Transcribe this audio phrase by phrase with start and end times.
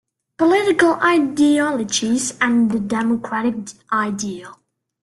[0.39, 4.59] Political Ideologies and the Democratic Ideal.